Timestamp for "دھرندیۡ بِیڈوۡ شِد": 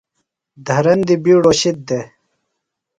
0.67-1.77